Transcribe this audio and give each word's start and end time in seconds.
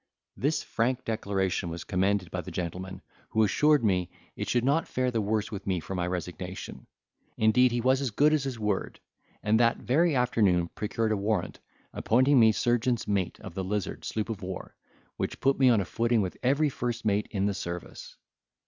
This 0.35 0.63
frank 0.63 1.05
declaration 1.05 1.69
was 1.69 1.83
commended 1.83 2.31
by 2.31 2.41
the 2.41 2.49
gentleman, 2.49 3.03
who 3.29 3.43
assured 3.43 3.83
me, 3.83 4.09
it 4.35 4.49
should 4.49 4.65
not 4.65 4.87
fare 4.87 5.11
the 5.11 5.21
worse 5.21 5.51
with 5.51 5.67
me 5.67 5.79
for 5.79 5.93
my 5.93 6.07
resignation. 6.07 6.87
Indeed 7.37 7.71
he 7.71 7.81
was 7.81 8.01
as 8.01 8.09
good 8.09 8.33
as 8.33 8.43
his 8.43 8.57
word, 8.57 8.99
and 9.43 9.59
that 9.59 9.77
very 9.77 10.15
afternoon 10.15 10.69
procured 10.69 11.11
a 11.11 11.17
warrant, 11.17 11.59
appointing 11.93 12.39
me 12.39 12.51
surgeon's 12.51 13.07
mate 13.07 13.39
of 13.41 13.53
the 13.53 13.63
Lizard 13.63 14.03
sloop 14.03 14.29
of 14.29 14.41
war, 14.41 14.75
which 15.17 15.39
put 15.39 15.59
me 15.59 15.69
on 15.69 15.79
a 15.81 15.85
footing 15.85 16.21
with 16.23 16.35
every 16.41 16.69
first 16.69 17.05
mate 17.05 17.27
in 17.29 17.45
the 17.45 17.53
service. 17.53 18.17